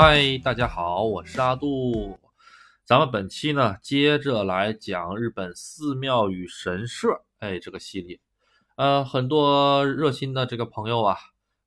[0.00, 2.20] 嗨，大家好，我是阿杜。
[2.84, 8.20] 咱们本期呢，接着来讲日本寺庙与神社，哎，这个系列。
[8.76, 11.16] 呃，很多热心的这个朋友啊，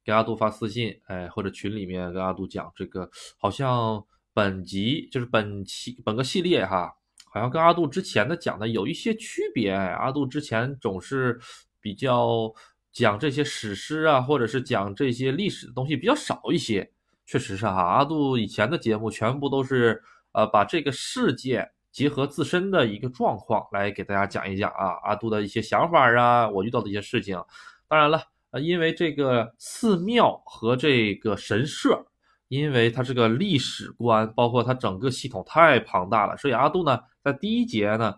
[0.05, 4.01] 给阿杜发私信，哎，或者群里面跟阿杜讲，这个好像
[4.33, 6.95] 本集就是本期本个系列哈，
[7.33, 9.73] 好像跟阿杜之前的讲的有一些区别。
[9.73, 11.37] 哎阿杜之前总是
[11.81, 12.49] 比较
[12.93, 16.93] 讲这些史诗啊，或者是讲这些历史的东西比较少一些。
[17.31, 20.03] 确实是哈，阿杜以前的节目全部都是
[20.33, 27.41] 呃把这个事件结合自身的一个状况来给大家讲一讲啊，阿杜的一些想法啊，我遇到的一些事情。
[27.87, 32.05] 当然了，呃，因为这个寺庙和这个神社，
[32.49, 38.13] 因为它这个历史观，包括它整个系统太庞大了，所以阿杜呢在第一节呢，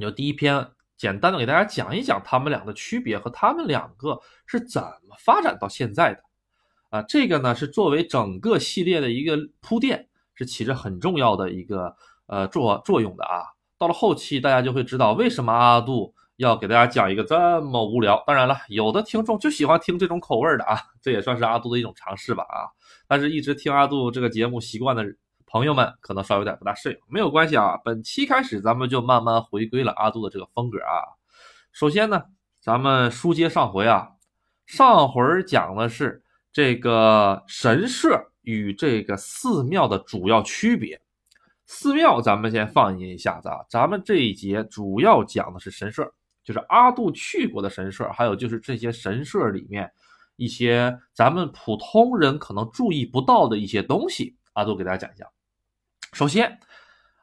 [0.00, 6.20] 就第一篇简单的给大家讲一讲他们俩的区别和他们两个是怎么发展到现在的。
[6.92, 13.46] 啊，这个呢是作为整个系列的一个铺垫，是起着很重要的一个呃作作用的啊。
[13.78, 18.22] 到了后期，大家就会知道为什么阿杜要给大家讲一个这么无聊。
[18.26, 22.68] 当然了，有的听众就喜欢听这种口味的啊，这也算是阿杜的一种尝试吧啊。
[23.08, 25.02] 但是，一直听阿杜这个节目习惯的
[25.46, 27.78] 朋友们，可能稍微有点不大适应，没有关系啊。
[27.82, 31.16] 本期开始，咱们就慢慢回归了阿杜的这个风格啊。
[31.72, 32.24] 首先呢，
[32.60, 34.10] 咱们书接上回啊，
[34.66, 36.21] 上回讲的是。
[36.52, 41.00] 这个神社与这个寺庙的主要区别，
[41.64, 46.12] 寺庙咱们先放一下子啊，咱们这一节主要讲的是神社，
[46.44, 49.90] 就是阿杜去过的神社，还有就是这些神社里面
[50.36, 55.26] 一些咱们普通人可能注意不到的一些东西，阿杜给大家讲一讲。
[56.12, 56.58] 首先，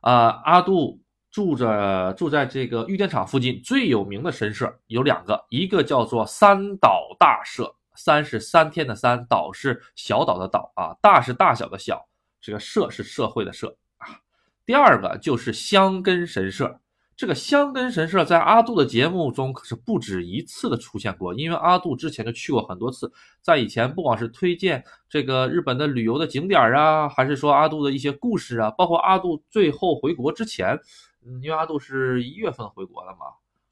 [0.02, 7.76] 啊，阿杜住着住在这个玉电厂附近，最有名的神社有两个，一个叫做三岛大社。
[8.00, 12.08] 三是三天的三，岛是小岛的岛啊，大是大小的小，
[12.40, 14.22] 这个社是社会的社啊。
[14.66, 16.80] 第二个就是香根神社，
[17.18, 30.80] 这个香根神社在阿杜的节目中可是不止一次的出现过，因为阿杜之前就去过很多次，在以前不管是推荐这个日本的旅游的景点啊，还是说阿杜的一些故事啊，包括阿杜最后回国之前，
[31.26, 33.26] 嗯，因为阿杜是一月份回国的嘛。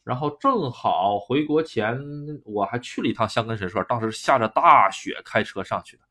[0.07, 1.99] 然后正好回国前，
[2.45, 6.03] 我还去了一趟香根神社，当时下着大雪，开车上去的，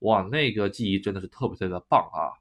[0.00, 2.34] 哇，那个记忆真的是特别特别棒啊！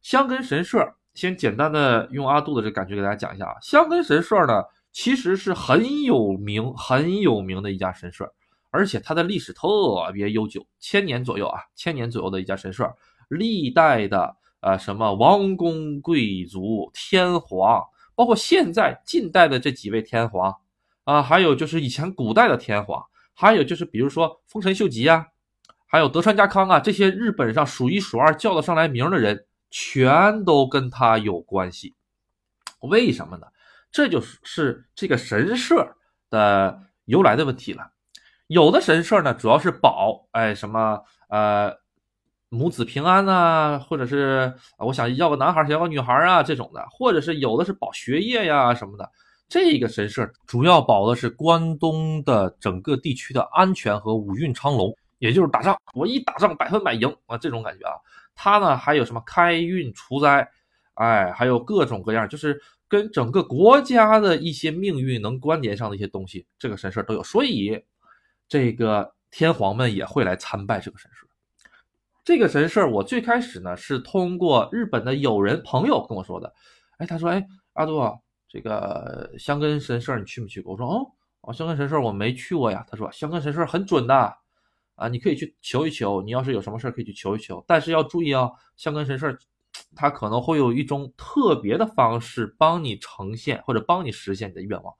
[0.00, 3.54] 香根神社，先简单的用阿杜的这感觉给大家讲一下啊。
[3.60, 8.32] 香根神社呢，其实是很有名、很有名的一家神社，
[8.70, 9.68] 而且它的历史特
[10.12, 12.88] 别悠久，千年左右啊，千年左右的一家神社，
[13.28, 17.84] 历代的呃什么王公贵族、天皇。
[18.14, 20.54] 包括现在近代的这几位天皇
[21.04, 23.04] 啊，还有就是以前古代的天皇，
[23.34, 25.26] 还有就是比如说丰臣秀吉啊，
[25.86, 31.94] 还有德川家康啊，这些日本上数一数二叫得上来名的人，全都跟他有关系。
[32.80, 33.46] 为什么呢？
[33.90, 35.96] 这就是是这个神社
[36.30, 37.90] 的由来的问题了。
[38.46, 41.83] 有的神社呢，主要是保哎什么呃。
[42.54, 49.10] 母子平安呐，或者是我想要个男孩，想要个女孩啊，这种的，或者是有的是保学业呀什么的。
[49.46, 57.94] 这个神社主要保的是关东的整个地区的安全和五运昌隆，也就是打仗，我一打仗百分百赢啊，这种感觉啊。
[58.34, 60.48] 它呢还有什么开运除灾，
[60.94, 67.22] 哎，还有各种各样，就是跟整个国家的一些命运能关联上的一些东西，这个神社都有。
[67.22, 67.78] 所以
[68.48, 71.23] 这个天皇们也会来参拜这个神社。
[72.24, 76.50] 这个神社，我最开始呢是通过日本的友人朋友跟我说的。
[76.96, 78.00] 哎，他说：“哎，阿杜，
[78.48, 81.06] 这个香根神社你去没去过？”我说：“哦，
[81.42, 84.34] 哦，香根神社我没去过呀。”他说：“香根神社很准的，
[84.94, 86.22] 啊，你可以去求一求。
[86.22, 89.36] 你要是有什么事可以去求一求，但是要注意啊，香根神社
[89.94, 94.94] 它可能会有一种特别的方式帮你呈现或者帮你实现你的愿望。”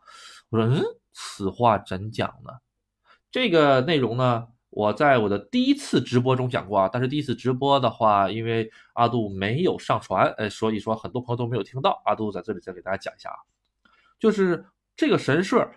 [0.50, 0.82] 我说：“嗯，
[1.14, 2.52] 此话怎讲呢？
[3.30, 12.03] 这个内容呢？”我在我的第一次直播中讲过啊，但是第一次直播的话，因为阿杜没有上传，呃，所以说很多朋友都没有听到。
[12.04, 13.38] 阿杜在这里再给大家讲一下啊，
[14.18, 14.66] 就是
[14.97, 15.71] 这个神社，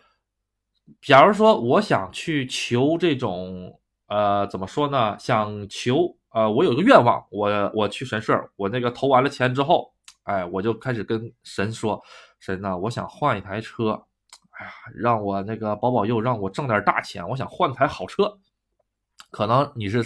[1.00, 5.16] 假如说我想去求这种，呃，怎么说呢？
[5.20, 9.94] 想求，呃，我有个愿望，我我去神社，我那个投完了钱之后，
[10.24, 12.02] 哎，我就开始跟神说，
[12.40, 13.92] 神呐，我想换一台车，
[14.58, 18.40] 哎呀，让我那个保保佑，让我挣点大钱，我想换台好车。
[19.38, 20.04] 可能你是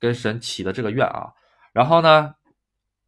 [0.00, 1.34] 跟神起的这个愿啊，
[1.74, 2.34] 然后呢，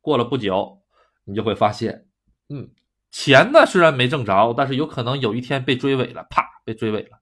[0.02, 0.82] 过了不久，
[1.24, 2.04] 你就会发现，
[2.50, 2.68] 嗯，
[3.10, 7.18] 钱呢虽然没挣着，但是有可能有一天被追尾了，啪，被追尾了，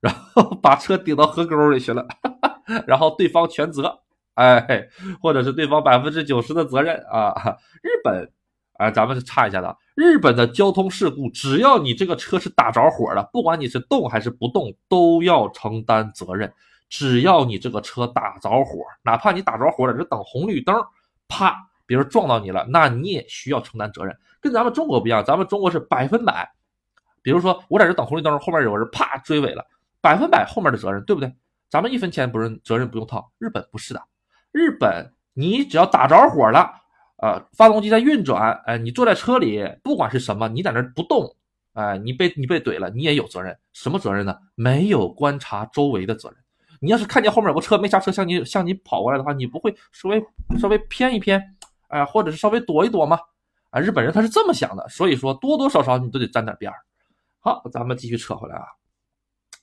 [0.00, 2.30] 然后 把车顶到河沟里去了，哈
[2.66, 4.00] 哈然后对方全责，
[4.34, 4.88] 哎，
[5.22, 7.32] 或者是对方百分之九十的责任啊。
[7.80, 8.28] 日本，
[8.72, 16.52] 啊，咱们是差一下的，日本的交通事故，只要你这个车是打着火了，不管你是动还是不动，都要承担责任。
[16.90, 20.76] 只要你这个车打着火，哪怕你打着火了，这等红绿灯，
[21.28, 21.56] 啪，
[21.86, 24.14] 别人撞到你了，那你也需要承担责任。
[24.40, 26.50] 跟咱们中国不一样，咱们中国是百分百。
[27.22, 29.64] 比如说我在这等红绿灯，后面有人啪追尾了，
[30.00, 31.32] 百分百后面的责任，对不对？
[31.70, 33.30] 咱们一分钱不是责任不用掏。
[33.38, 34.02] 日本不是的，
[34.50, 36.72] 日本你只要打着火了，
[37.18, 41.36] 呃，发动机在运转，哎，你坐在车里，不管是什么，你在那不动，
[41.74, 43.56] 哎，你被你被怼了，你也有责任。
[43.72, 44.36] 什么责任呢？
[44.56, 46.38] 没有观察周围的责任。
[46.80, 50.20] 你要是看见后面有个车没刹车向你向你跑过来的话，你不会稍微
[50.58, 51.40] 稍微偏一偏，
[51.88, 53.18] 哎，或者是稍微躲一躲吗？
[53.70, 56.78] 啊，日本人他是这么想的，所以说多多少少你都得沾点边儿。
[57.38, 58.64] 好，咱们继续扯回来啊。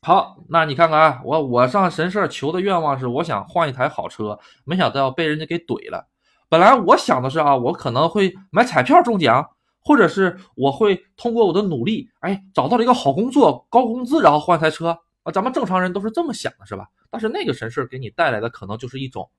[0.01, 6.07] 好，那你看看啊，我我上神社求的愿望是，我想换一台好车，没想到被人家给怼了。
[6.49, 9.45] 本来我想的是啊，我可能会买彩票中奖，
[9.83, 15.31] 或者是我会通过我的努力，哎，找到了一个好工作，高工资，然后换台车啊。
[15.31, 16.87] 咱们正常人都是这么想的，是吧？
[17.09, 19.29] 但是那个神社给你带来的可能就是一种，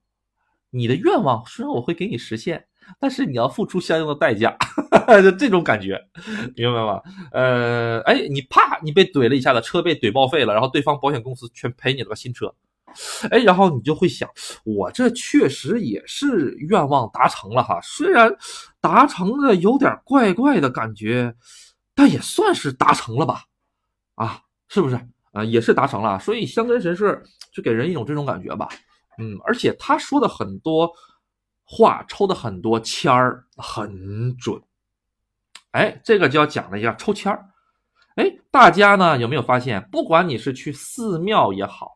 [0.70, 2.66] 你的愿望虽然我会给你实现。
[2.98, 4.56] 但是你要付出相应的代价，
[5.22, 6.02] 就这种感觉，
[6.56, 7.02] 明白吗？
[7.32, 12.50] 呃，哎，你啪，你被怼了一下子，车被怼报废了，然后对方保险公司全赔你了个新车，
[13.30, 14.26] 哎，然后你就会想，
[14.64, 18.34] 我这确实也是愿望达成了哈，虽然
[18.80, 21.34] 达成的有点怪怪的感觉，
[21.94, 23.42] 但也算是达成了吧？
[24.14, 24.98] 啊，是不是？
[25.32, 27.22] 啊，也是达成了，所以香根神社
[27.52, 28.68] 就给人一种这种感觉吧。
[29.18, 30.90] 嗯，而且他说的很多。
[31.70, 34.58] 话抽的很多签儿很准，
[35.72, 37.44] 哎，这个就要讲了一下抽签儿。
[38.14, 41.92] 哎，大家呢有没有发现，不管你是去寺庙也好，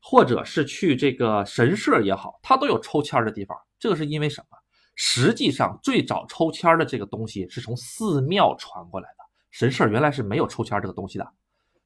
[0.00, 3.58] 或者是去这个神社也好，它都有抽签儿的地方。
[3.76, 4.56] 这个是因为什么？
[4.94, 11.28] 实际上最早抽签儿的这个东西是从寺庙传过来的，神社原来是没有抽签儿这个东西的，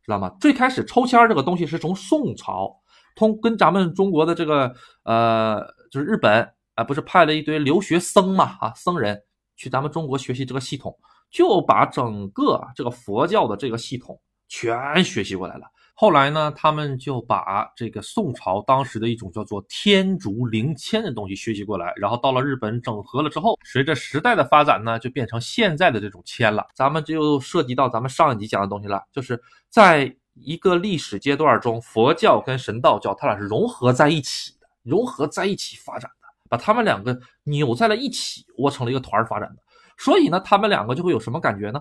[0.04, 0.30] 知道吗？
[0.40, 2.74] 最开始抽签儿这个东西是从宋朝
[3.14, 5.60] 通跟咱们中国的这个呃，
[5.90, 6.52] 就是日本。
[6.74, 8.56] 啊，不是派了一堆留学僧嘛？
[8.58, 9.22] 啊，僧人
[9.56, 10.98] 去咱们中国学习这个系统，
[11.30, 14.18] 就把整个这个佛教的这个系统
[14.48, 15.66] 全学习过来了。
[15.94, 26.66] 后来呢，他们就把这个宋朝当时的一种叫做天竺灵签的东西学习过来，然后到了日本整合了之后，随着时代的发展呢，就变成现在的这种签了。
[26.74, 36.28] 咱们就涉及到咱们上一集讲的东西了，就是在一个历史阶段中，佛教跟神道教它俩是融合在一起的，融合在一起发展的。
[36.48, 39.62] 把他们两个扭在了一起，窝成了一个团儿发展的。
[39.96, 41.80] 所以呢，他们两个就会有什么感觉呢？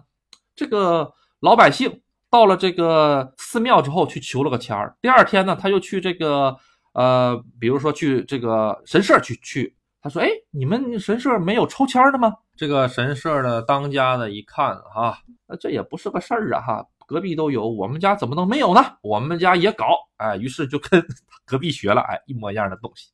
[0.56, 6.56] 这个老百姓到了这个寺庙之后去求了个签儿，第二天呢，他又去这个
[6.94, 15.18] 呃，比如说去这个神社去去，他说：“哎，你们神社没有抽签的吗？”这个神社的当家的一看哈，
[15.48, 18.81] 那这也不是个事儿啊哈，隔壁都有，我们家怎么能没有呢？
[19.01, 19.88] 我们家也搞，
[20.18, 21.06] 哎，于是就跟
[21.45, 23.12] 隔壁学了，哎，一模一样的东西。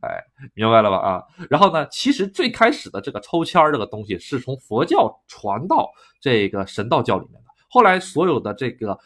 [0.00, 0.22] 哎，
[0.54, 0.96] 明白了吧？
[0.98, 1.86] 啊，然后呢？
[1.86, 5.88] 其实最开始的这个抽签儿这个东西是从佛教传到
[6.20, 7.51] 这个神道教里面的。
[7.72, 8.98] 后来所有的这个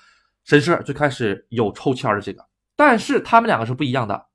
[0.43, 4.27] 神社最开始有抽签的这个，但是他们两个是不一样的。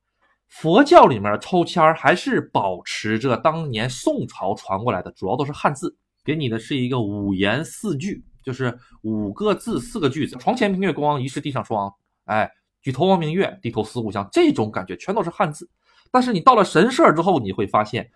[0.47, 11.93] 佛教里面抽签儿还是保持着当年宋朝传过来的，主要都是汉字，给你的是一个五言四句，就是五个字四个句子：床前明月光，疑是地上霜。
[12.23, 12.50] 哎，
[12.81, 14.25] 举头望明月，低头思故乡。
[14.31, 15.69] 这种感觉全都是汉字。
[16.09, 18.09] 但是你到了神社之后，你会发现，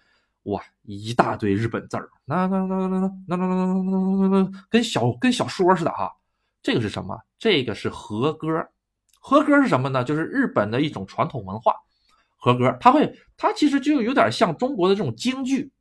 [0.45, 6.11] 哇，一大堆日本字儿，那那那那那那那那那那跟小跟小说似的哈。
[6.61, 7.15] 这个是什么？
[7.37, 8.47] 这个是和歌。
[9.19, 10.03] 和歌是什么呢？
[10.03, 11.73] 就是日本的一种传统文化。
[12.37, 15.71] 和歌，它会，它其实就有点像中国的这种京剧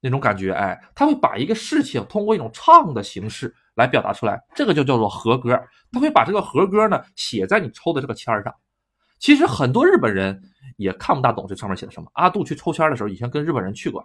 [0.00, 5.50] 那种感觉，哎，它会把一个事情通过一种唱的形式来表达出来，这个就叫做和歌。
[5.90, 8.54] 它会把这个和歌呢写在你抽的这个签儿上。
[9.22, 10.42] 其实很多日本人。
[10.78, 12.10] 也看不大懂这上面写的什么。
[12.14, 14.04] 阿杜去抽签的时候，以前跟日本人去过，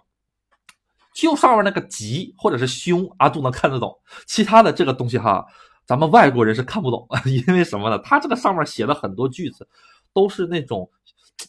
[1.12, 3.98] 就上面那个吉或者是凶，阿杜能看得懂。
[4.26, 5.44] 其他的这个东西哈，
[5.86, 7.98] 咱们外国人是看不懂， 因为什么呢？
[8.00, 9.66] 他这个上面写的很多句子
[10.12, 10.88] 都是那种，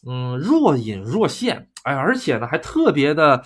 [0.07, 3.43] 嗯，若隐若现，哎，而且呢还特别的，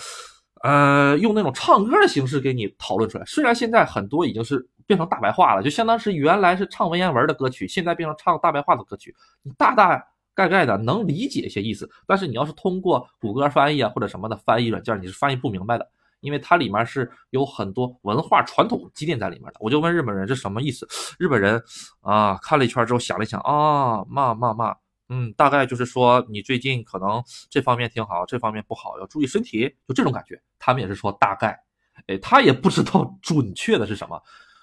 [0.62, 3.26] 呃，用那种唱歌的形式给你讨论出来。
[3.26, 10.02] 虽然现在很多已经是变成大白话了，就相当是原来是唱文言文的歌曲，现在变成唱大白话的歌曲，你大大。
[10.36, 15.88] 概概的能理解一些意思，但是你要是通过谷歌翻译啊或者什么的翻译软件，你是翻译不明白的，
[16.22, 19.54] 因为它里面是有很多文化传统积淀在里面的。
[19.60, 20.88] 我就问日本人这什么意思，
[21.20, 21.62] 日本人
[22.02, 24.76] 啊看了一圈之后想了想啊，嘛嘛嘛，
[25.10, 30.42] 嗯，大概就是说你最近可能这方面挺好，这方面不好，要注意身体，就这种感觉。
[30.58, 31.60] 他们也是说大概，
[32.08, 34.20] 哎，他也不知道 准确的是什么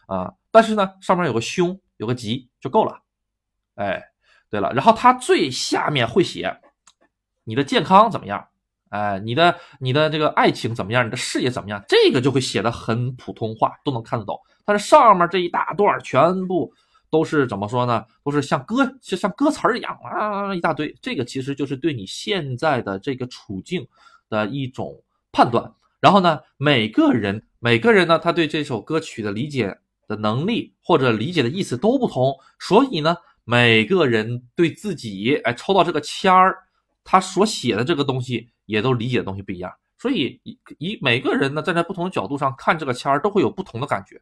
[0.06, 3.00] 啊，但是呢，上面有个凶，有个吉就够了。
[3.76, 4.02] 哎，
[4.50, 6.60] 对了，然后他最下面会写
[7.44, 8.46] 你的健康怎么样，
[8.90, 14.38] 哎，你的你的这个爱情怎么样，你的事业怎么样，这个就会写的很普通话，都能看得懂。
[14.64, 16.72] 但是上面这一大段全部。
[17.12, 18.04] 都是怎么说呢？
[18.22, 20.96] 都是像歌，就像歌词儿一样啊，一大堆。
[21.02, 23.84] 这个其实就是对你现在的这个处境
[24.28, 24.94] 的一种
[25.32, 25.68] 判断。
[25.98, 29.76] 然后呢，每个人每个人呢，他对这首歌曲的理解
[30.06, 33.16] 的能力或者理解的意思都不同，所以呢，
[33.50, 36.56] 每个人对自己哎抽到这个签儿，
[37.02, 39.72] 他所写的这个东西也都理解的东西不一样。
[39.98, 44.20] 所以以以每个人呢站在不同的角度上看这个签儿，都会有不同的感觉。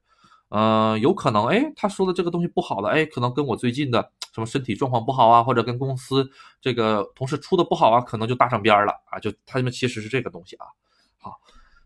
[0.49, 6.27] 呃，有可能，哎，他说的这个东西不好的，哎，可能跟我最近的什么身体状况不好啊，或者跟公司
[6.59, 10.65] 这个同事处的不好啊，可能就搭上边儿了啊，就他们其实是这个东西啊。
[11.19, 11.39] 好，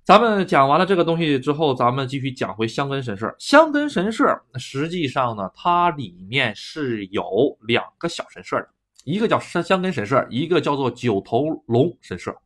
[0.04, 3.32] 咱们讲完了这个东西之后，咱们继续讲回香根神社。
[3.38, 8.68] 香根神社实际上呢，它里面是有两个小神社的，
[9.04, 12.36] 一个叫香香根神社，一个叫做九头龙神社。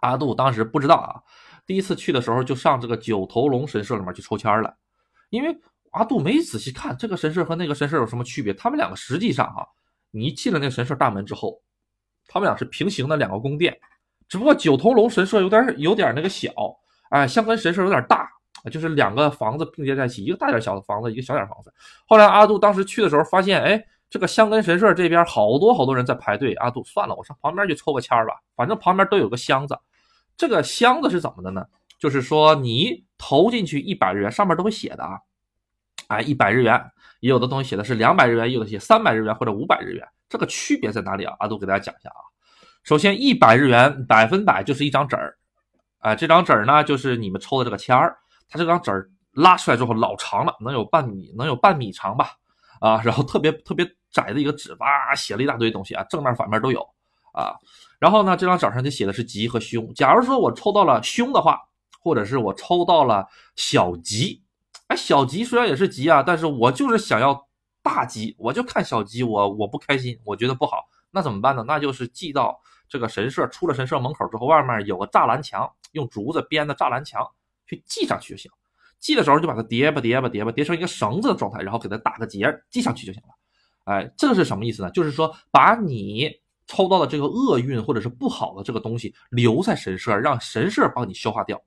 [0.00, 1.22] 阿杜当时不知道啊，
[1.64, 4.76] 第一次去的时候就上这个九头龙神社里面去抽签了。
[5.30, 5.56] 因为
[5.92, 9.64] 阿杜没仔细看这个神社和那个神社有什么区别，他们两个实际上哈，
[10.10, 11.62] 你进了那个神社大门之后，
[12.26, 13.78] 他们俩是平行的两个宫殿，
[14.28, 16.50] 只不过九头龙神社有点有点那个小，
[17.10, 18.28] 哎，香根神社有点大，
[18.70, 21.72] 就是两个房子并接在一起，一个大点小的房子，一个小点房子。
[22.06, 29.78] 后来阿杜当时去的时候发现，哎，这个香根神社这边好多好多人在排队，阿杜算了，我上旁边去抽个签吧，反正旁边都有个箱子。
[30.36, 31.64] 这个箱子是怎么的呢？
[31.98, 35.18] 就是说，你投进去一百日元，上面都会写的啊，
[36.08, 36.78] 哎，一百日元，
[37.20, 41.34] 也有的东西写的是两百日元，有的写三百日元或者五百日元，这个区别在哪里啊？
[41.38, 42.20] 阿杜给大家讲一下啊。
[42.86, 45.36] 首先，一百日元百分百就是一张纸儿，
[45.98, 48.16] 哎，这张纸儿呢就是你们抽的这个签儿，
[48.48, 52.30] 它这张纸儿拉出来之后老长了，能有半米，能有半米长吧？
[52.80, 56.80] 啊，然后特别特别窄的一个纸，哇，写了一大堆东西啊，正面反面都有
[57.32, 57.56] 啊。
[57.98, 59.92] 然后呢，这张纸上就写的是吉和凶。
[59.92, 61.60] 假如说我抽到了凶的话。
[61.98, 63.26] 或者是我抽到了
[63.56, 64.40] 小吉，
[64.86, 67.48] 哎，小吉虽然也是吉啊，但是我就是想要
[67.82, 71.64] 大吉，我就看小吉，我我不开心，我觉得不好，那怎么办呢？
[71.66, 77.26] 那就是寄到这个神社，出了神社门口之后，外面有个栅栏墙，用竹子编的栅栏墙
[77.66, 78.50] 去系上去就行。
[78.98, 83.28] 系的时候就把它叠吧叠吧叠吧叠成一个绳子的状态，然后给它打个结系上去就行了。
[83.84, 84.90] 哎，这个是什么意思呢？
[84.90, 86.30] 就是说把你
[86.66, 91.62] 抽到的这个厄运或者是不好的这个东西留在神社，让神社帮你消化掉。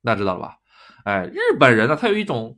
[0.00, 0.58] 那知道了吧？
[1.04, 2.56] 哎，日本人呢，他有一种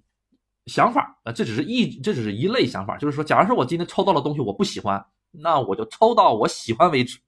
[0.66, 7.18] 想法，呃，这只是一，这只是一类想法，就是说，假如说我今天抽到的东西我不喜欢，那我就抽到我喜欢为止，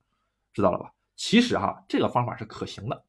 [0.57, 0.91] 知道了吧？
[1.17, 3.05] 其实哈，这个方法是可行的。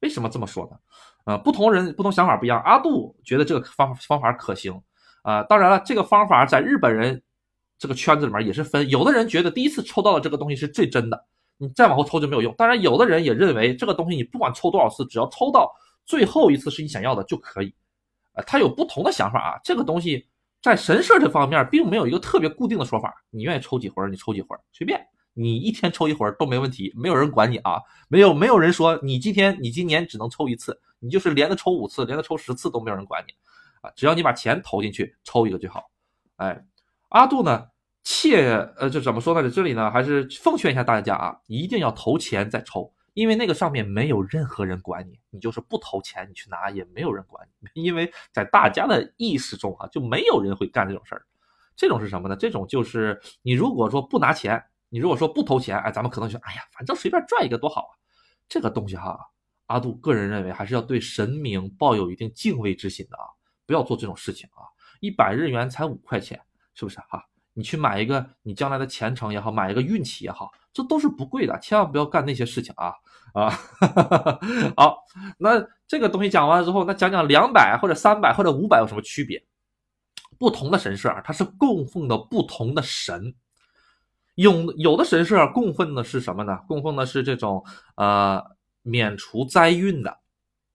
[0.00, 0.78] 为什么这么说呢？
[1.24, 2.60] 呃，不同人不同想法不一样。
[2.62, 4.78] 阿杜觉得这个方方法可行
[5.22, 5.42] 啊。
[5.44, 7.22] 当然了，这个方法在日本人
[7.78, 11.26] 这个圈子里面也是分，有的人觉得第一次抽到的这个东西是最真的，
[11.56, 12.54] 你再往后抽就没有用。
[12.56, 15.72] 当然，有的人也认为这个东西你不管抽多少次，只要抽到。
[16.06, 17.72] 最后一次是你想要的就可以，
[18.32, 19.60] 呃，他有不同的想法啊。
[19.62, 20.26] 这个东西
[20.60, 25.00] 在神社这方面并没有一个特别固定的说法，你愿意抽几回你抽几回随便，
[25.34, 33.32] 你一天抽一会儿都没问题，没有人管你啊，没有没有人说你今天你今年只能抽一次，你就是连着抽五次，连着抽十次都没有人管你
[33.80, 35.90] 啊，只要你把钱投进去，抽一个就好。
[36.36, 36.64] 哎，
[37.10, 37.68] 阿杜呢，
[38.02, 39.50] 切，呃，就怎么说呢？
[39.50, 42.92] 这里呢，还是奉劝一下大家啊，一定要投钱再抽。
[43.12, 47.68] 因为那个上面没有任何人管你，你就是不投钱，你去拿也没有人管你。
[47.82, 51.26] 因为在大家的意识中啊，就没有人会干这种事儿。
[51.74, 52.36] 这种是什么呢？
[52.36, 57.92] 这种就是你如果说不拿钱，你如果说不投钱，哎，咱们可能就哎呀，反正随便赚一个多好啊。
[58.48, 59.18] 这个东西哈，
[59.66, 63.24] 阿杜个人认为还是要对神明抱有一定敬畏之心的啊，
[63.64, 64.68] 不要做这种事情啊。
[65.00, 66.38] 一百日元才五块钱，
[66.74, 67.24] 是不是哈？
[67.52, 70.50] 你去买一个你将来的前程也好，买一个运气也好。
[70.72, 72.94] 这都是不贵的，千万不要干那些事情啊
[73.32, 73.50] 啊！
[74.76, 75.02] 好，
[75.38, 79.44] 那这个东西讲完了之后，那讲讲两百或者三百或者五百有什么区别？
[80.38, 83.34] 不同的神社它是供奉的不同的神，
[84.34, 86.58] 有有的神社供奉的是什么呢？
[86.66, 87.64] 供奉的是这种
[87.96, 88.42] 呃
[88.82, 90.18] 免除灾运的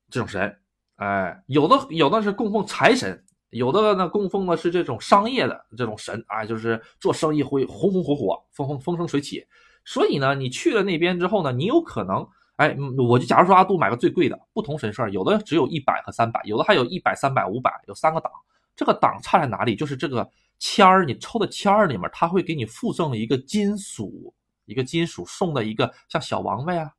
[0.09, 0.57] 这种神，
[0.97, 9.43] 哎，有的有的是供奉财神，有的呢供奉的是这种商业的这种神啊，就是做生意会红红火火、风风风生水起。
[9.83, 18.31] 所以呢，你去了那边之后呢，你有可能，哎，我就假如说阿杜买个最贵的，不同神社有的只有一百和三百，有的还有一百、三百、五百，有三个档。
[18.75, 19.75] 这个档差在哪里？
[19.75, 24.33] 就是这个签儿，你抽的签儿里面，它会给你附赠一个金属，
[24.65, 26.91] 一个金属送的一个像小王八呀，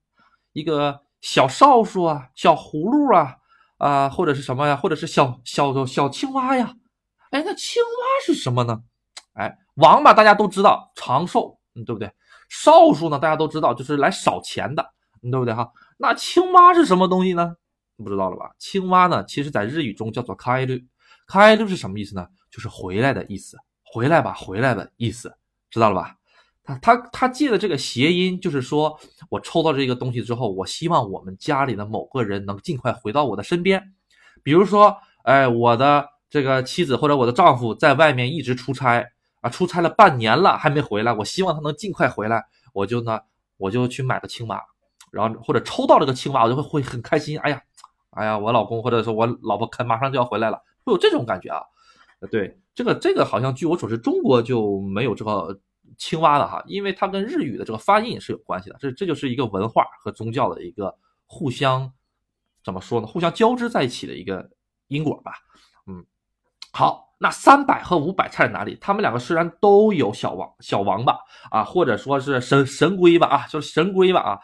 [0.53, 3.37] 一个小哨数啊，小葫芦啊，
[3.79, 6.75] 啊，或者是什么呀，或者是小小小青蛙呀。
[7.31, 8.83] 哎，那青蛙是什么呢？
[9.33, 12.13] 哎，王八大家都知道长寿，嗯，对不对？
[12.49, 15.71] 哨数呢，大家都知道就是来扫钱的，对不对哈？
[15.99, 17.57] 那青蛙是什么东西呢？
[17.97, 18.53] 不知道了吧？
[18.59, 20.87] 青蛙呢，其实在日语中叫做“开律”，
[21.27, 22.29] 开律是什么意思呢？
[22.51, 25.35] 就是回来的意思，回来吧，回来的意思，
[25.71, 26.17] 知道了吧？
[26.65, 28.99] 他他他借的这个谐音，就是说
[29.31, 33.93] 我抽到这个东西之后，我希望我们家里的某个人能尽快回到我的身边。
[34.43, 39.07] 比如说，哎，我的这个妻子或者我的丈夫在外面一直出差
[39.41, 43.21] 啊，出差了半年了还没回来，我希望他能尽快回来，我就呢，
[43.59, 44.61] 我就去买个青蛙，
[45.11, 47.39] 然后或者抽到这个青蛙，我就会会很开心。
[47.41, 47.63] 哎呀。
[48.11, 51.61] 哎呀，我老公或者说我老婆肯马上就要回来了，会有这种感觉啊？
[52.31, 55.59] 对，这个这个好像据我所知，中国就没有这个
[55.99, 58.77] 青蛙的哈，因为它跟日语的这个发音是有关系的。
[58.81, 60.95] 这这就是一个文化和宗教的一个
[61.27, 61.93] 互相
[62.65, 63.07] 怎么说呢？
[63.07, 64.49] 互相交织在一起的一个
[64.89, 65.33] 因果吧。
[65.87, 66.05] 嗯，
[66.73, 68.77] 好，那三百和五百差在哪里？
[68.81, 71.17] 他们两个虽然都有小王小王八
[71.51, 74.39] 啊，或者说是神神龟吧啊，就是神龟吧啊，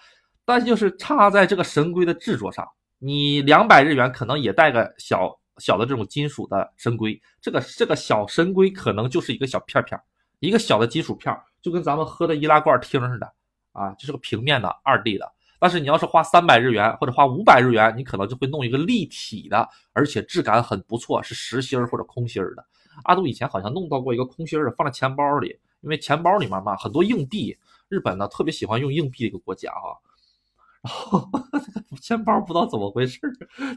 [0.45, 2.69] 但就是差在这个神龟的制作上。
[2.99, 9.97] 你两百日元可能也带个小小的这种金属的神龟，这个这个小神龟可能就是一个小片片，
[10.41, 13.33] 一个小的金属片，就跟咱们喝的易拉罐听似的
[13.71, 15.33] 啊，就是个平面的二 D 的。
[15.61, 22.67] 但是你要是花三百日元或者花五百日元，你可能就会弄一个立体的，而且质感很不错，是实心儿或者空心儿的。
[23.05, 27.57] 阿杜以前好像弄到过一个空心儿的，放在钱包里，因为钱包里面嘛很多硬币，
[27.89, 29.95] 日本呢特别喜欢用硬币的一个国家啊。
[30.83, 31.31] 然后
[32.03, 33.21] 钱包不知道怎么回事，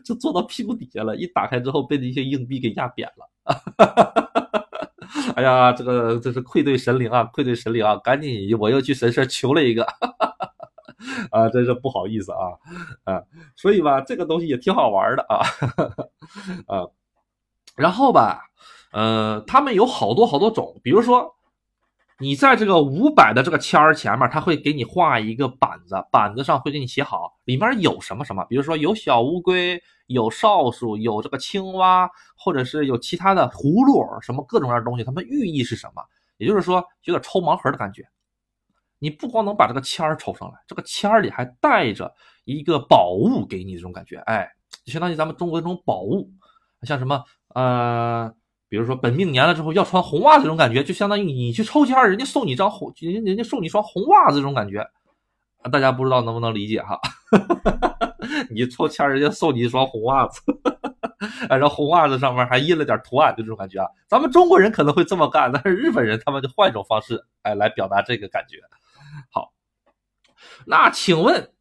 [0.04, 1.16] 就坐到屁股底下了。
[1.16, 3.30] 一打开之后，被那些硬币给压扁了。
[5.36, 7.96] 哎呀，这个这是愧对神灵啊，愧对神灵啊！
[7.98, 9.86] 赶紧，我又去神社求了一个。
[11.30, 12.58] 啊，真是不好意思啊
[13.04, 13.22] 啊！
[13.56, 15.46] 所以吧，这个东西也挺好玩的啊
[16.68, 16.88] 啊。
[17.76, 18.41] 然后吧，
[18.94, 21.35] 呃，他们有好多好多种，比如说。
[22.17, 36.01] 你在这个五百的这个签儿前面，他会给你画一个板子，板子上会给你写好里面有什么什么，比如说有小乌龟，有哨鼠，有这个青蛙，或者是有其他的葫芦，什么各种各样的东西，它们寓意是什么？
[36.38, 38.01] 也就是说，有点抽盲盒的感觉。
[38.97, 42.10] 你不光能把这个签儿抽上来，这个签儿里还带着
[42.45, 44.49] 一个宝物给你这种感觉，哎，
[44.86, 46.32] 就相当于咱们中国这种宝物，
[46.84, 48.34] 像什么呃。
[48.67, 54.86] 比如说本命年了之后要穿红袜子这种感觉，就相当于你去抽签，人家送你张红，人人家送你一双红袜子这种感觉，
[55.71, 56.99] 大家不知道能不能理解哈？
[58.49, 60.41] 你抽签，人家送你一双红袜子，
[61.47, 63.88] 然后红袜子上面还印了点图案，就这种感觉啊。
[64.08, 68.58] 咱们中国人可能会这么干，但是日本人他们就换一种方式，哎，来表达这个感觉。
[69.30, 69.54] 好，
[70.65, 71.51] 那请问，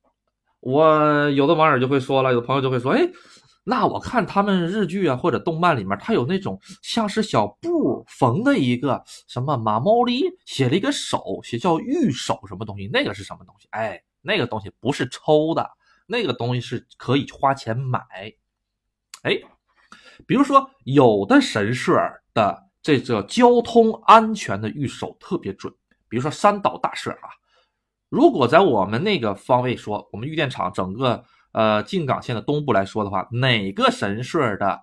[0.61, 3.07] 我有的网友就会说了，有的朋友就会说，哎。
[3.67, 12.91] 那我看他们日剧啊或者动漫里面，它有那种像是小布缝的一个什么马毛狸，写了一个手，写叫玉手什么东西？
[12.93, 13.67] 那个是什么东西？
[13.71, 15.67] 哎，那个东西不是抽的，
[16.07, 18.01] 那个东西是可以花钱买。
[19.23, 19.41] 哎，
[20.27, 21.99] 比如说有的神社
[22.35, 25.73] 的这个交通安全的玉手特别准，
[26.11, 27.33] 比如说三岛大社啊，
[28.11, 31.25] 如果在我们那个方位说，我们玉电厂整个。
[31.55, 34.83] 呃，静冈县的东部来说的话，哪个神社的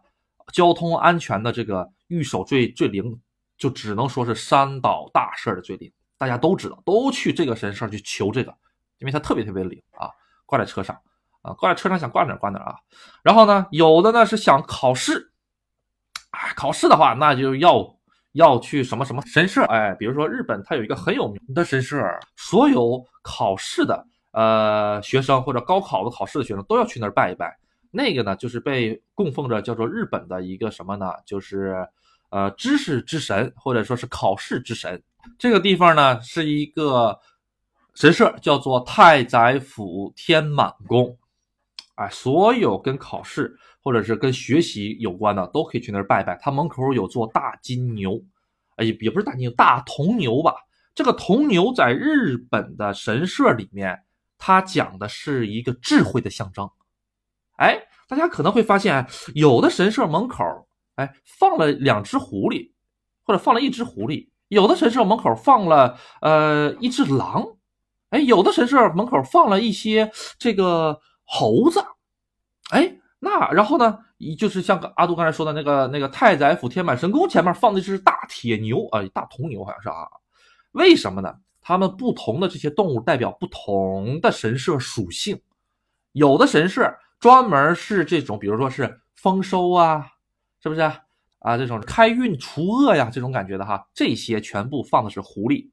[0.53, 3.19] 交通安全的这个御守最最灵，
[3.57, 5.91] 就只能说是山岛大社的最灵。
[6.17, 8.55] 大家都知道，都去这个神社去求这个，
[8.99, 10.09] 因为它特别特别灵啊。
[10.45, 10.97] 挂在车上
[11.41, 12.75] 啊，挂在车上想挂哪挂哪啊。
[13.21, 15.33] 然后呢，有的呢是想考试，
[16.29, 17.97] 哎，考试的话那就要
[18.31, 22.01] 要去什么什么神社，哎，比如说日本它有一个很有名的神社，
[22.37, 24.07] 所有考试的。
[24.31, 27.57] 呃，学生或者高考的考试的学生都要去那儿拜一拜。
[27.93, 31.11] 那个呢，就是被供奉着叫做日本的一个什么呢？
[31.25, 31.85] 就是
[32.29, 35.03] 呃，知识之神或者说是考试之神。
[35.37, 37.19] 这个地方呢，是一个
[37.93, 41.17] 神社，叫做太宰府天满宫。
[41.95, 46.39] 哎，所有跟考试或者是跟学习有关的，都可以去那儿拜拜。
[46.41, 48.17] 它门口有座大金牛，
[48.77, 50.55] 哎，也不是大金牛，大铜牛吧？
[50.95, 54.01] 这个铜牛在日本的神社里面。
[54.43, 56.67] 它讲的是一个智慧的象征，
[57.57, 60.43] 哎，大家可能会发现，有的神社门口，
[60.95, 62.71] 哎，放了两只狐狸，
[63.23, 67.45] 或者放了一只狐狸；有的神社门口放了呃一只狼，
[68.09, 71.79] 哎，有的神社门口放了一些这个猴子，
[72.71, 73.99] 哎，那然后呢，
[74.39, 80.07] 就是像阿杜刚才说的那个那个太宰府天满神宫前面放的是大铁牛啊，大铜牛好像是啊。
[80.71, 81.31] 为什么呢？
[81.61, 85.39] 它们不同的这些动物代表不同的神社属性，
[86.11, 90.07] 有的神社专门是这种，比如说是丰收啊，
[90.61, 90.99] 是不是啊？
[91.37, 95.69] 啊，这种开运除恶呀，这种感觉的哈，这些全部放的是狐狸，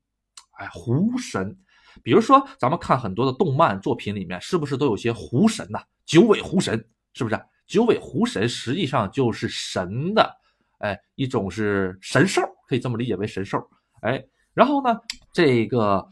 [0.59, 1.57] 哎，狐神。
[2.03, 5.83] 比如说咱们看很多的动漫作品里面，是不是都有些狐神呐？
[6.05, 7.41] 九尾狐神是不是？
[7.67, 10.37] 九尾狐神实际上就是神的，
[10.79, 13.59] 哎，一种是神兽，可以这么理解为神兽，
[14.03, 14.23] 哎。
[14.59, 14.99] 然后呢，
[15.33, 16.05] 这个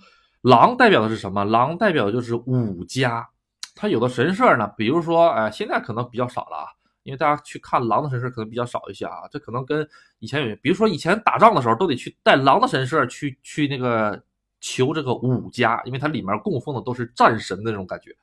[0.42, 1.44] 狼代表的是什么？
[1.44, 3.28] 狼代表的就是武家。
[3.74, 6.66] 它有的神社呢，比如说，哎，现在可能比较少了啊，
[7.02, 9.26] 因为大家去看狼的神社可能比较少一些啊。
[9.32, 9.86] 这可能跟
[10.20, 14.22] 以前有，比如说以前打仗的时候都得去带狼的神社去去那个
[14.60, 18.16] 求这个武家，因为它里面供奉的都是战神的那种感觉。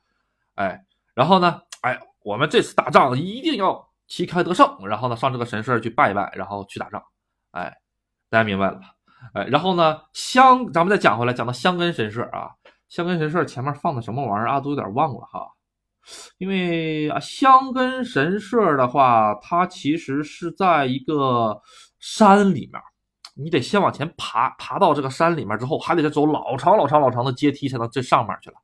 [0.54, 0.82] 哎，
[1.12, 7.04] 然后呢，哎，我们这次打仗一定要旗开得胜，然后呢上这个神社去拜一拜，然后去打仗。
[7.50, 7.76] 哎，
[8.30, 8.93] 大家明白了吧？
[9.32, 12.50] 哎，然后呢，香，咱们再讲回来，讲到香根神社啊，
[12.88, 15.48] 香根神社前面放的什么玩意儿啊，都有点忘了哈。
[16.36, 21.58] 因为啊，香根神社的话，它其实是在一个
[21.98, 22.80] 山里面，
[23.34, 28.56] 你得先往前爬，爬到这个山里面之后，还得再走老长老长老长的阶梯才能这上面去了。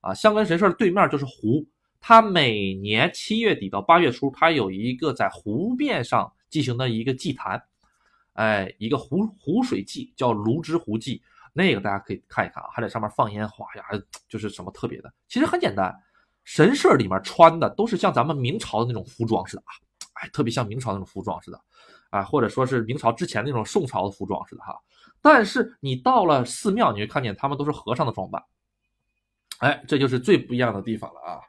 [0.00, 1.62] 啊，香根神社的对面就是湖，
[2.00, 7.62] 它每年七月底到八月初，它有一个在湖面上进行的一个祭坛。
[8.38, 11.20] 哎，一个湖湖水祭叫芦之湖祭，
[11.52, 13.84] 那个大家可以看一看啊，还在上面放烟花呀，
[14.28, 15.12] 就是什么特别的。
[15.26, 15.92] 其实很简单，
[16.44, 19.74] 神社里面穿的都是像咱们明朝的那种服装似的啊，
[20.22, 21.60] 哎，特别像明朝那种服装似的
[22.10, 24.72] 啊，或者说是明朝之前那种宋朝的服装似的哈。
[25.20, 28.40] 但是你到了寺庙，你会看见他们都是和尚的装扮，
[29.58, 31.40] 哎，这就是最不一样的地方了啊。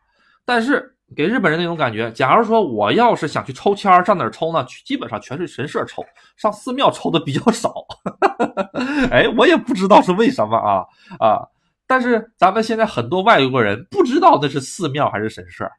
[0.43, 0.95] 但是。
[1.15, 4.65] 给日本人那种感觉，假如说我要是想去抽签上哪儿抽呢？
[4.85, 6.03] 基本上全是神社抽，
[6.37, 7.73] 上寺庙抽的比较少。
[9.11, 10.85] 哎，我也不知道是为什么啊
[11.19, 11.47] 啊！
[11.87, 15.69] 但是咱们现在很多外国人不知道那是寺庙还是神社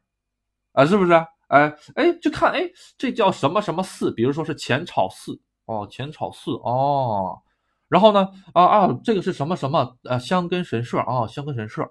[0.73, 1.13] 啊，是不是？
[1.47, 4.11] 哎哎，就看哎，这叫什么什么寺？
[4.11, 7.39] 比如说是浅草寺哦，浅草寺哦。
[7.87, 11.89] 然后呢啊啊，这个是什么什么呃香根神社啊，香根神社。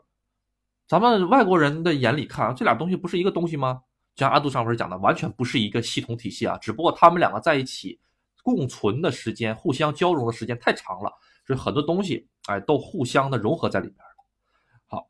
[0.90, 3.80] 咱们外国人的眼里看啊，这俩东西不是一个东西吗？
[4.16, 6.58] 就像阿杜上文讲的，完全不是一个系统体系啊！
[6.58, 7.96] 只不过他们两个在一起
[8.42, 11.12] 共存的时间、互相交融的时间太长了，
[11.46, 13.98] 所以很多东西哎都互相的融合在里边
[14.88, 15.06] 好，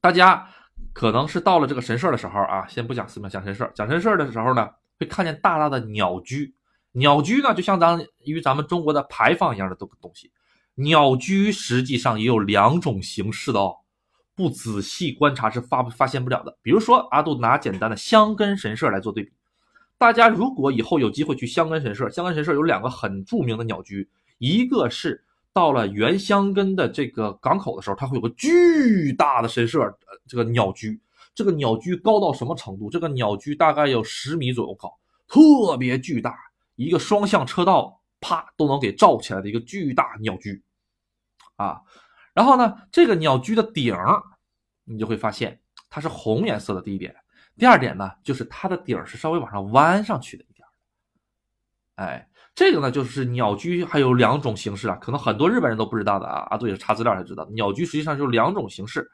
[0.00, 0.48] 大家
[0.94, 3.70] 可能是到了这个神社的时候啊，先不讲寺庙，讲神社。
[3.74, 6.54] 讲神社的时候呢，会看见大大的鸟居。
[6.92, 10.32] 鸟居呢，就相当于咱们中国的牌坊一样的东东西。
[10.76, 13.76] 鸟居实际上也有两种形式的哦。
[14.38, 16.56] 不仔细观察是发不发现不了的。
[16.62, 19.32] 比如说，阿杜拿简单的香根神社来做对比。
[19.98, 29.92] 大家如果以后有机会去香根神社，香根神社有两个很著名的鸟居，一个是到了原香根的这个港口的时候，它会有个巨大的神社，
[30.28, 31.00] 这个鸟居。
[31.34, 32.88] 这个鸟居高到什么程度？
[32.88, 34.88] 这个鸟居大概有十米左右高，
[35.26, 36.36] 特别巨大，
[36.76, 40.62] 一个双向车道啪都能给罩起来的一个巨大鸟居
[41.56, 41.80] 啊。
[42.38, 44.22] 然后呢，这个鸟居的顶儿，
[44.84, 46.80] 你就会发现它是红颜色的。
[46.80, 47.12] 第一点，
[47.56, 50.64] 第二点呢，就是它的顶儿是稍微往上弯上去的一点
[51.96, 56.46] 哎，这个呢，就是鸟居还有两种形式啊，可能很多日本人都不知道的啊。
[56.50, 59.10] 阿杜也是查资料才知道，鸟居实际上就是两种形式。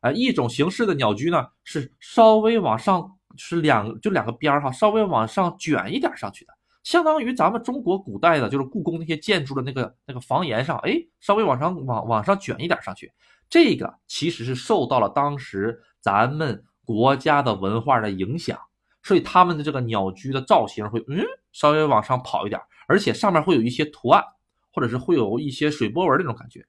[0.00, 6.52] 哎，一种形式的鸟居呢，是稍微往上，是两就两个边儿哈，稍微往上卷一点上去的。
[6.88, 13.12] 相当于咱们中国古代的，就是故宫那些建筑的那个那个房檐上，哎，稍微往上往往上卷一点上去，
[13.50, 18.58] 这个其实是受到了当时咱们国家的文化的影响，
[19.02, 21.22] 所以他们的这个鸟居的造型会嗯
[21.52, 24.24] 稍微往上跑一点，而且上面会有一些图案，
[24.72, 26.64] 或者是会有一些水波纹那种感觉，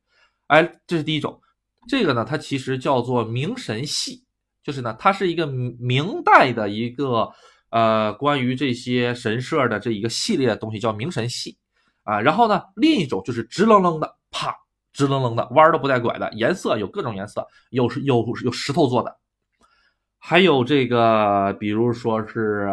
[0.48, 1.40] 哎，这是第一种。
[1.88, 4.26] 这个呢，它其实叫做明神系，
[4.62, 7.32] 就是呢，它是一个明代的一个。
[7.70, 11.58] 呃，关于这些神社的这一个系列的东西叫明神系
[12.04, 14.56] 啊，然后呢，另一种就是直愣愣的，啪，
[14.92, 19.16] 直愣愣的，弯都不带拐的，颜色有各种颜色，有是有有石头做的，
[20.18, 22.70] 还有这个，比如说是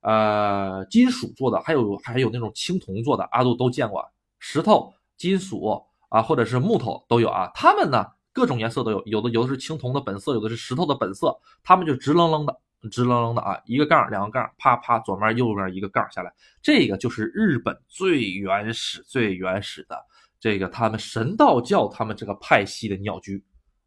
[0.00, 4.02] 呃金属做的，还有还有那种青铜做的，阿杜都见过，
[4.38, 12.58] 石头、金属啊，或者是木头都有啊，它们呢各种颜色都有，有的有的是青铜的本色，有的是石头的本色，它们就直愣愣的。
[12.90, 19.96] 直愣愣的啊，一个杠，两个杠，啪啪，左面右面一个杠下来，这个就是日本最原始、最原始的
[20.38, 23.42] 这个他们神道教他们这个派系的鸟居，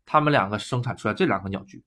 [0.06, 1.84] 他们两个生产出来这两个鸟居，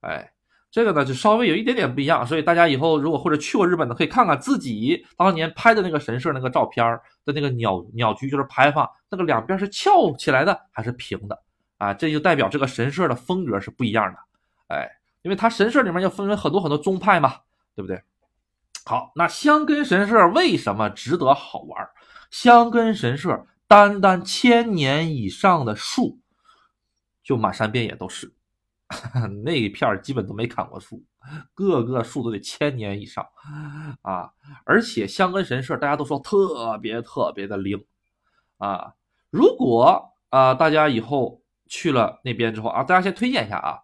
[0.00, 0.32] 哎，
[0.70, 6.84] 这个呢就稍微有一点点不一样，所以大家以后如果或者去过日本的，可以看看自己当年拍的那个神社那个照片
[7.24, 11.42] 的那个鸟鸟居，就是牌坊那个两边是翘起来的还是平的。
[11.78, 11.94] 啊？
[11.94, 14.18] 这就代表这个神社的风格是不一样的，
[14.68, 14.86] 哎，
[15.22, 17.40] 因为它神社里面要分为很多很多宗派嘛，
[17.74, 18.02] 对不对？
[18.84, 21.88] 好，那香根神社为什么值得好玩？
[22.30, 26.20] 香根神社单单千年以上的树，
[27.22, 28.34] 就满山遍野都是。
[29.44, 31.04] 那一片基本都没砍过树，
[31.54, 33.24] 个个树都得千年以上
[34.02, 34.32] 啊！
[34.64, 37.84] 而且香根神社大家都说特别特别的灵
[38.58, 38.94] 啊！
[39.30, 43.78] 如果啊大家以后去了那边之后啊，大家先推荐一下啊！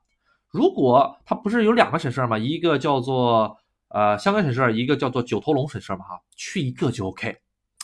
[0.57, 2.39] 如果它不是有两个神社吗？
[2.39, 3.57] 一个叫做
[3.91, 7.37] 呃香港神社，一个叫做九头龙神社嘛哈，去一个就 OK。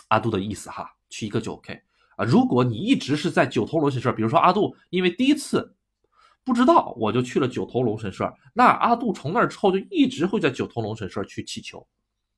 [0.08, 1.78] 阿杜的意思哈，去一个就 OK
[2.16, 2.24] 啊！
[2.24, 5.74] 如果你一直是在九头龙神社，比如说阿杜因为第一次。
[6.44, 8.28] 不知道，我就去了九头龙神社。
[8.52, 11.78] 那阿杜从那儿之后就一直会在九头龙神社去祈求，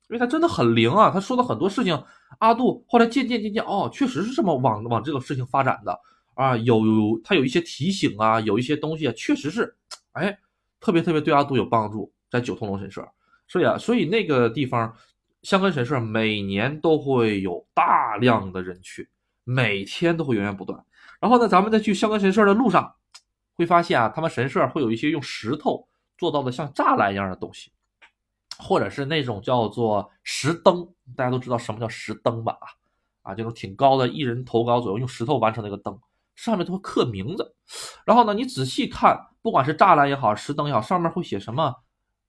[0.09, 1.09] 因为他真的很灵啊。
[1.09, 1.99] 他说的很多事情，
[2.37, 5.99] 阿杜后来渐渐渐渐哦，确实是这么往往这个事情发展的
[6.35, 6.55] 啊。
[6.57, 6.83] 有
[7.23, 9.75] 他有一些提醒啊，有一些东西啊，确实是
[10.15, 10.37] 哎，
[10.79, 12.11] 特别特别对阿杜有帮助。
[12.31, 13.07] 在九头龙神社，
[13.47, 14.93] 所以啊，所以那个地方
[15.43, 19.07] 香根神社每年都会有大量的人去，
[19.43, 20.83] 每天都会源源不断。
[21.21, 22.95] 然后呢，咱们在去香根神社的路上。
[23.57, 27.71] 会发现啊，他们神社会有一些用石头做到的像栅栏一样的东西，
[28.57, 32.57] 或者是那种叫做石灯，大家都知道什么叫石灯吧？
[32.59, 35.97] 啊，啊，这种挺高的，一人头高左右，用石头完成那个灯，
[36.35, 37.55] 上面都会刻名字。
[38.05, 41.73] 然后呢，你仔细看，不管是栅栏也好，石灯也好，上面会写什么？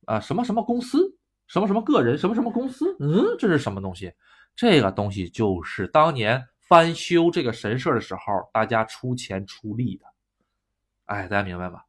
[0.06, 1.16] 啊，什么什么公司，
[1.46, 2.96] 什么什么个人，什么什么公司？
[3.00, 4.12] 嗯，这是什么东西？
[4.54, 10.06] 这个东西就是当年翻修这个神社的时候，大家出钱出力的。
[11.06, 11.80] 哎，大家明白吗？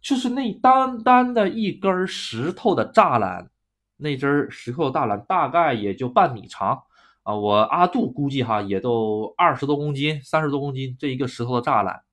[0.00, 3.50] 就是那单单的一根石头的栅栏，
[3.96, 6.80] 那根石头栅栏大概也就半米长
[7.24, 7.34] 啊。
[7.34, 10.96] 我阿杜估计哈，也都二十多公斤、三十多公斤。
[10.98, 12.04] 这一个石头的栅栏，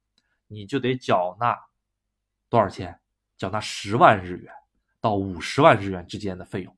[0.47, 1.55] 你就得缴纳
[2.49, 2.99] 多少钱？
[3.37, 4.53] 缴纳十万日元
[4.99, 6.77] 到五十万日元之间的费用。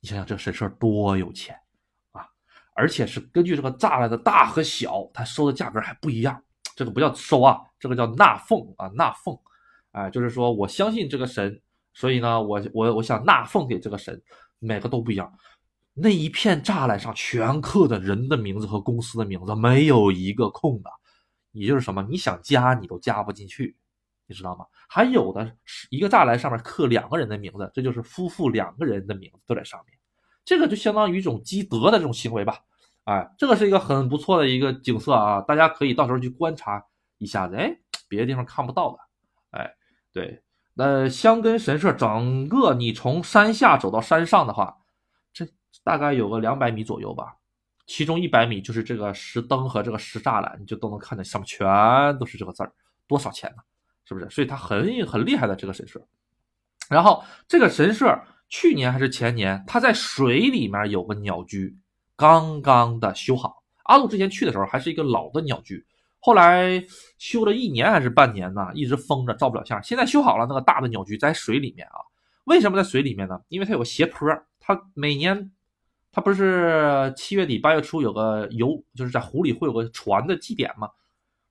[0.00, 1.56] 你想想，这神社多有钱
[2.10, 2.26] 啊！
[2.74, 6.42] 而且是根据这个栅栏的大和小，它收的价格还不一样。
[6.74, 9.40] 这个不叫收啊，这个叫纳俸啊，纳俸，
[9.92, 11.62] 哎，就是说我相信这个神，
[11.94, 14.20] 所以呢，我我我想纳俸给这个神，
[14.58, 15.32] 每个都不一样。
[15.98, 20.90] 那一片栅栏上全刻的人的名字和公司的名字，没有一个空的，
[21.52, 23.74] 也就是什么，你想加你都加不进去，
[24.26, 24.66] 你知道吗？
[24.86, 29.98] 还有的是一个栅栏上面刻两个人的名字，这就是夫妇两个人的名字都在上面，
[30.44, 32.60] 这个就相当于一种积德的这种行为吧。
[33.04, 36.84] 哎，这个是一个很不错的一个景色啊，大家可以到时候去观察
[37.16, 37.54] 一下子。
[37.56, 37.74] 哎，
[38.06, 38.98] 别的地方看不到的。
[39.58, 39.74] 哎，
[40.12, 40.42] 对，
[40.74, 44.76] 那香根神社整个你从山下走到山上的话，
[45.86, 47.36] 大概有个两百米左右吧，
[47.86, 51.64] 其中一百米就是这个石灯和这个石栅栏，你就都能看见上面全
[52.18, 52.72] 都是这个字儿，
[53.06, 53.62] 多少钱呢？
[54.04, 54.28] 是不是？
[54.28, 56.04] 所以它很很厉害的这个神社。
[56.90, 61.78] 然后这个神社去年还是前年，它在水里面有个鸟居。
[62.16, 65.86] 刚刚的修好，阿杜之前去的时候还是一个老的鸟居，
[66.18, 66.84] 后来
[67.18, 69.80] 修了一年还是半年呢，一直封着照不了相。
[69.84, 72.00] 现在修好了，那个大的鸟居在水里面啊。
[72.44, 73.38] 为什么在水里面呢？
[73.48, 75.52] 因为它有个斜坡，它每年
[76.16, 80.88] 它不是七月底八月初有个游，就是在湖里会有个船的祭典嘛。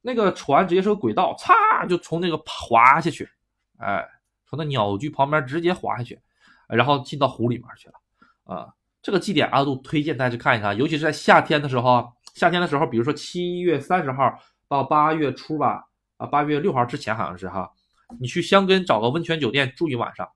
[0.02, 3.30] 那个船直接是个轨道，嚓就从那个滑下去，
[3.78, 4.04] 哎，
[4.48, 6.20] 从那鸟居旁边直接滑下去，
[6.68, 8.74] 然后进到湖里面去了啊。
[9.04, 12.12] 这个祭典阿杜推荐大家去看一看，尤其是在夏天的时候。
[12.34, 15.86] 夏天的时候，比如说七月三十号到八月初吧，
[16.18, 17.72] 啊，八月六号之前好像是哈，
[18.20, 20.28] 你去香根找个温泉酒店住一晚上，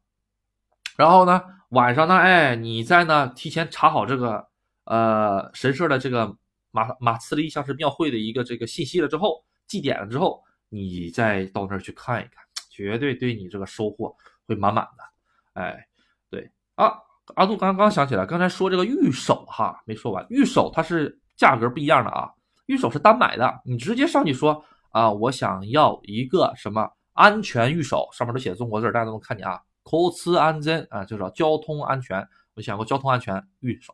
[1.00, 4.46] 然后呢，晚上呢，哎，你在呢提前查好这个
[4.84, 6.36] 呃神社的这个
[6.72, 14.14] 马马茨利像是庙会的一个这个信息了之后，祭典了之后，你再到那儿去看一看，绝对对你这个收获
[14.46, 15.62] 会满满的。
[15.62, 15.88] 哎，
[16.30, 16.92] 对啊。
[17.36, 22.30] 阿杜刚刚想起来，刚才说这个玉手哈没说完，玉手它是价格不一样的啊，
[22.66, 33.92] 玉手是单买的，你直接上去说啊，我想要一个什么安全玉手，上面都写中国字，大家都能看见啊，投资安全啊，就是交通安全，我想过交通安全玉手，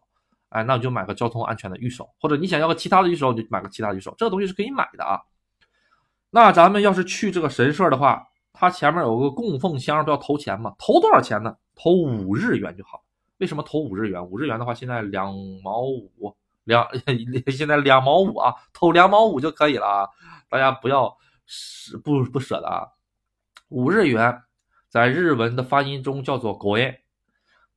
[0.49, 5.21] 哎，那我就买个交通安全的玉手，或者你想要个其他的玉手，就买个其他的玉手，这个东西是可以买的啊。
[6.31, 10.75] 那咱们要是去这个神社的话，它前面有个供奉箱，不要投钱吗？
[10.77, 11.55] 投多少钱呢？
[11.75, 13.01] 投五日元就好。
[13.37, 14.25] 为什么投五日元？
[14.25, 16.85] 五日元的话，现在两毛五，两
[17.49, 20.09] 现在两毛五啊，投两毛五就可以了啊！
[20.49, 22.87] 大家不要舍不不舍得啊！
[23.69, 24.41] 五日元，
[24.95, 27.01] 在日文的发音中叫做国宴，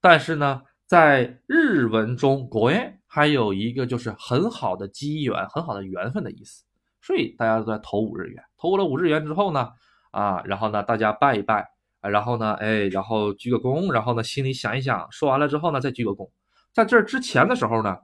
[0.00, 6.62] 但是呢，在日文中国宴还有一个就是很好的机缘、很好的缘分的意思，
[7.00, 8.44] 所以大家都在投五日元。
[8.56, 9.72] 投了五日元之后呢，
[10.12, 11.68] 啊，然后呢，大家拜一拜，
[12.02, 16.30] 啊，然后呢，哎，然后鞠个躬，然后呢，心里想一想，说完了之后呢，再鞠个躬。
[16.72, 17.98] 在这之前的时候呢，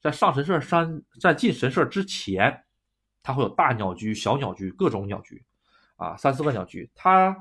[0.00, 2.64] 在上神社山，在进神社之前，
[3.22, 5.44] 它会有大鸟居、小鸟居、各种鸟居，
[5.96, 7.36] 啊，三四个鸟居，它。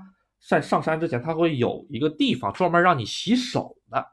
[0.48, 4.06] 在上山之前，它会有一个地方专门让你洗手的。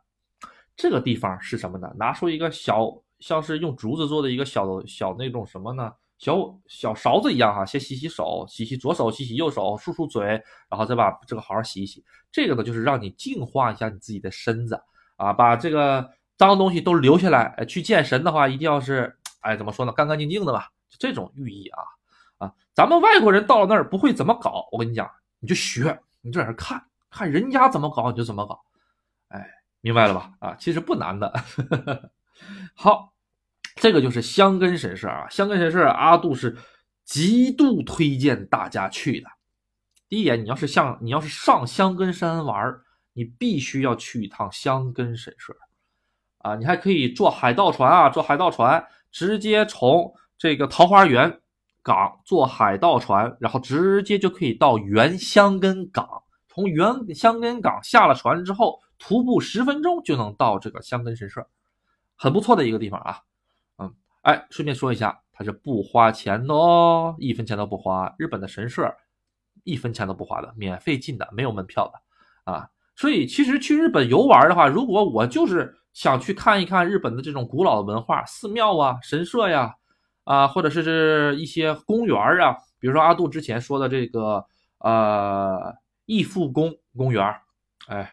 [0.76, 1.90] 这个地方是什么呢？
[1.96, 5.92] 拿出一个小，像是用竹子做的一个小小那种什么呢？
[6.18, 6.34] 小
[6.66, 10.24] 小勺子一样哈，先洗洗手，洗洗左手，洗洗右手，漱漱嘴，
[10.68, 12.04] 然后再把这个好好洗一洗。
[12.32, 14.80] 这个呢，就是让你净化一下你自己的身子
[15.16, 17.64] 啊，把这个脏东西都留下来。
[17.66, 19.92] 去见神的话，一定要是哎，怎么说呢？
[19.92, 21.82] 干干净净的吧，就这种寓意啊
[22.38, 22.52] 啊！
[22.74, 25.98] 咱们外国人到了那儿不会怎么搞，我跟你讲，你就学。
[26.26, 28.60] 你这在看看人家怎么搞，你就怎么搞，
[29.28, 29.48] 哎，
[29.80, 30.32] 明白了吧？
[30.40, 31.32] 啊，其实不难的。
[32.74, 33.14] 好，
[33.76, 35.28] 这个就是香根神社啊。
[35.30, 36.58] 香根神社，阿杜是
[37.04, 39.30] 极度推荐大家去的。
[40.08, 42.76] 第一点，你要是像你要是上香根山玩，
[43.12, 45.56] 你必须要去一趟香根神社
[46.38, 46.56] 啊。
[46.56, 51.40] 你还可以坐海盗船啊，坐海盗船直接从这个桃花源。
[51.86, 56.04] 港坐海盗船，然后直接就可以到原香根港。
[56.48, 61.46] 从原香根港下了船之后，徒步十分钟就能到这个香根神社，
[62.16, 63.20] 很不错的一个地方啊。
[63.78, 68.12] 嗯，哎，顺便说一下，它是不花钱的哦，一分钱都不花。
[68.18, 68.92] 日本的神社
[69.62, 72.68] 一分钱都不花的，免费进的，没有门票的啊。
[72.96, 79.76] 所以其实去日本游玩的话，如果我就是想去看一看日本的这种古老的文化、寺庙啊、神社呀。
[80.26, 84.44] 啊或者是是一些公园啊，比如说阿杜之前说的这个
[84.80, 85.72] 呃
[86.04, 87.24] 义父宫公园
[87.86, 88.12] 哎，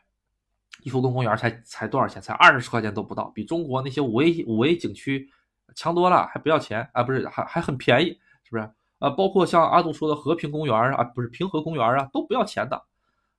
[0.84, 2.21] 义父宫公园才才多少钱？
[2.21, 5.28] 才二十块钱都不到，比中国那些五 A 五 A 景区
[5.76, 7.02] 强多了，还不要钱啊？
[7.02, 8.10] 不是，还还很便宜，
[8.43, 8.69] 是不是？
[8.99, 12.80] 啊，包括像阿杜说的和平公园啊，不是平和公园啊，都不要钱的，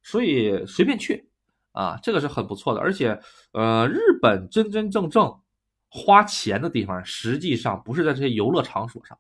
[0.03, 1.31] 所以随便去
[1.71, 3.21] 啊，这个是很不错的，而且
[3.53, 5.33] 呃，日本真真正正。
[5.96, 9.16] 花钱的地方实际上不是在这些游乐场所上，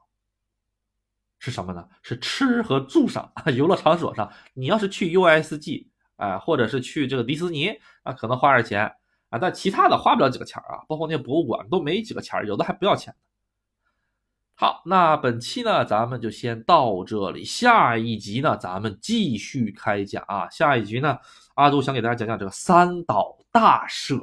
[1.38, 1.88] 是什么呢？
[2.02, 3.32] 是吃和住上。
[3.54, 7.68] 游乐场所上，你要是去 USG，哎，或者是去这个迪士尼，
[8.02, 8.92] 啊，可能花点钱
[9.30, 10.82] 啊，但其他的花不了几个钱啊。
[10.88, 13.14] 包括那些博物馆都没几个钱，有的还不要钱。
[14.56, 20.50] 好，那本期呢，咱们就先到这里，下一集呢，咱们继续开讲啊。
[20.50, 21.16] 下一集呢，
[21.54, 24.20] 阿杜想给大家讲讲这个三岛大社，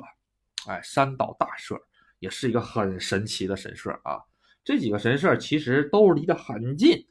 [0.67, 1.81] 哎，三岛大社。
[2.21, 4.21] 也是一个很神奇的神社啊！
[4.63, 7.03] 这几个神社其实都离得很近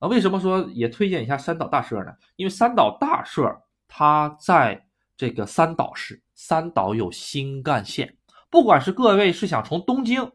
[0.00, 0.08] 啊。
[0.08, 2.12] 为什么说也推荐一下三岛大社呢？
[2.34, 3.48] 因为三岛大社
[3.86, 4.84] 它在
[5.16, 8.18] 这个三岛市，三岛有新干线，
[8.50, 10.28] 不管是各位是想从东京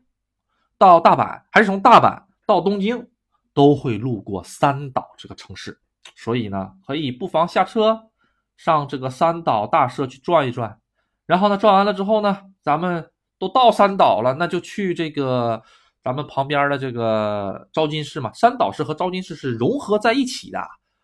[0.78, 3.06] 到大阪，还是从大阪到东京，
[3.54, 5.78] 都会路过三岛这个城市，
[6.16, 8.10] 所以呢，可以不妨下车
[8.56, 10.80] 上这个三岛大社去转一转，
[11.26, 13.10] 然后呢，转完了之后呢，咱们。
[13.44, 15.62] 都到三岛了，那就去这个
[16.02, 18.32] 咱们旁边的这个昭金市嘛。
[18.32, 20.60] 三岛市和昭金市是融合在一起的，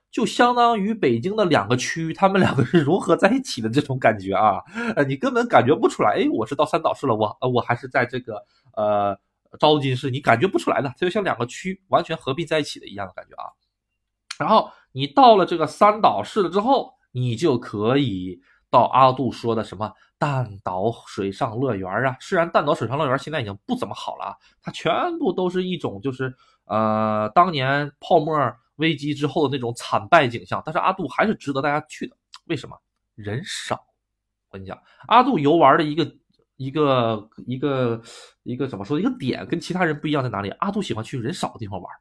[0.10, 4.64] 就相当于北京的两个区，他们两个是融合在一起的这种感觉啊。
[4.96, 8.42] 呃，你根本感觉不出来，哎，我是到三岛市了，我我还是在这个
[8.78, 9.20] 呃
[9.60, 13.52] 昭金市，你感觉不出来的，它就像两个区完全合并在一起的一样的感觉啊。
[14.40, 18.40] 然后你到了这个三岛市了之后，你就可以。
[18.72, 22.16] 到阿杜说的什么弹岛水上乐园啊？
[22.20, 28.38] 虽然弹岛水上乐园现在已经不怎么好了，它全部都是一种就是呃当年泡沫
[28.76, 30.62] 危机之后的那种惨败景象。
[30.66, 32.78] 但是阿杜还是值得大家去的，为什么？
[33.16, 33.76] 人少。
[34.50, 34.78] 我跟你讲，
[35.08, 36.12] 阿杜游玩的一个
[36.58, 38.02] 一个一个
[38.44, 39.00] 一个怎么说？
[39.00, 40.50] 一个点跟其他人不一样在哪里？
[40.60, 41.94] 阿杜喜欢去人少的地方玩，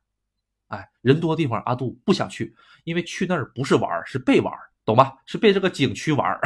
[0.69, 2.55] 哎，人多地方阿杜不想去，
[2.85, 4.53] 因为去那儿不是玩，是被玩。
[4.89, 5.13] 懂吧？
[5.27, 6.41] 是被这个景区玩儿，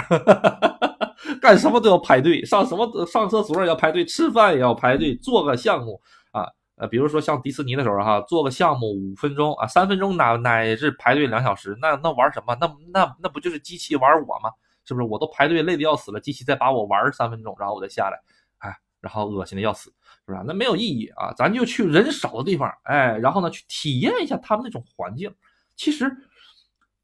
[1.41, 6.01] 干什么都要排队，上什么上厕所也要排队，吃饭也要排队，做个项目
[6.33, 12.57] 啊，呃，比如说像迪士尼的时候哈，做个项目五分钟啊，三分钟乃乃至排队两小时，那那玩什么？
[12.61, 14.51] 那那那不就是机器玩我吗？
[14.85, 15.07] 是不是？
[15.07, 18.19] 我都排队累得要死了，机器再把我玩三分钟，然后我再下来，
[18.59, 19.95] 哎，然后恶心的要死，
[20.27, 20.43] 是吧？
[20.45, 25.33] 那没有意义啊，咱就去人少的地方，哎，然后呢，去体验一下他们那种环境，
[25.77, 26.11] 其实。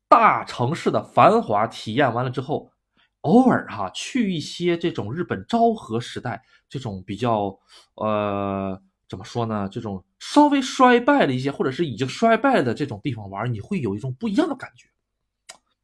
[0.08, 2.70] 大城市的繁华体验完了之后，
[3.20, 7.58] 偶尔哈去一些这种日本昭和时代这种比较
[7.94, 9.68] 呃怎么说呢？
[9.70, 14.88] 这种稍微衰败了一些，或者是已经衰败的这种地方玩，你会有一种不一样的感觉。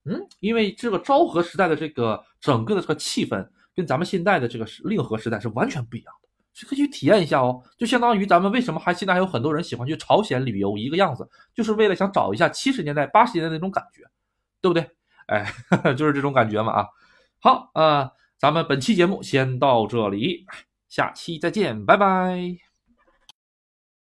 [0.05, 6.15] 嗯，因为这个昭和时代的这个整个的这个气氛跟咱们现在的这个令和时代是完全不一样
[6.67, 7.63] 可以去体验一下哦。
[7.77, 14.03] 就相当于咱们为什么还现在还有很多人喜欢去朝鲜旅游一个样子，就是为了想找一下七十年代、八十年代那种感觉，
[14.61, 14.89] 对不对？
[15.27, 15.47] 哎，
[15.97, 16.87] 就是这种感觉嘛啊。
[17.41, 20.47] 好，呃，咱们本期节目先到这里，
[20.89, 22.64] 下期再见，拜拜。